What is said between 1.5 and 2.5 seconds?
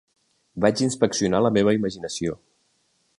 meva imaginació.